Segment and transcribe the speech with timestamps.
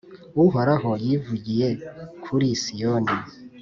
[0.43, 1.69] Uhoraho yivugiye
[2.23, 3.17] kuri Siyoni,